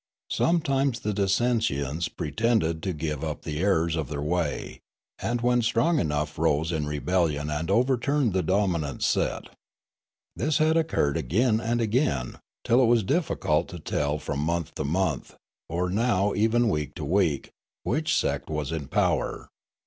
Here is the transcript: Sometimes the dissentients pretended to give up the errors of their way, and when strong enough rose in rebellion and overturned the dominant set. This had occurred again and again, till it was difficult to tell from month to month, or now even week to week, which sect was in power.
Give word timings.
Sometimes 0.31 1.01
the 1.01 1.13
dissentients 1.13 2.07
pretended 2.09 2.81
to 2.81 2.91
give 2.91 3.23
up 3.23 3.43
the 3.43 3.59
errors 3.59 3.95
of 3.95 4.09
their 4.09 4.19
way, 4.19 4.79
and 5.19 5.41
when 5.41 5.61
strong 5.61 5.99
enough 5.99 6.39
rose 6.39 6.71
in 6.71 6.87
rebellion 6.87 7.51
and 7.51 7.69
overturned 7.69 8.33
the 8.33 8.41
dominant 8.41 9.03
set. 9.03 9.49
This 10.35 10.57
had 10.57 10.75
occurred 10.75 11.17
again 11.17 11.59
and 11.59 11.79
again, 11.79 12.39
till 12.63 12.81
it 12.81 12.87
was 12.87 13.03
difficult 13.03 13.67
to 13.67 13.77
tell 13.79 14.17
from 14.17 14.39
month 14.39 14.73
to 14.73 14.83
month, 14.83 15.35
or 15.69 15.87
now 15.87 16.33
even 16.33 16.67
week 16.69 16.95
to 16.95 17.05
week, 17.05 17.51
which 17.83 18.17
sect 18.17 18.49
was 18.49 18.71
in 18.71 18.87
power. 18.87 19.49